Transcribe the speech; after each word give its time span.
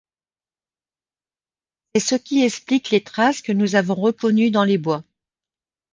C’est 1.93 1.99
ce 2.01 2.15
qui 2.15 2.43
explique 2.43 2.89
les 2.89 3.03
traces 3.03 3.43
que 3.43 3.51
nous 3.51 3.75
avons 3.75 3.93
reconnues 3.93 4.49
dans 4.49 4.63
les 4.63 4.79
bois 4.79 5.03